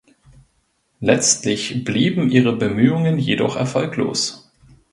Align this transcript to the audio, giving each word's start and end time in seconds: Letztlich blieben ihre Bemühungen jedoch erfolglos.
Letztlich 0.99 1.83
blieben 1.83 2.31
ihre 2.31 2.55
Bemühungen 2.55 3.19
jedoch 3.19 3.55
erfolglos. 3.55 4.51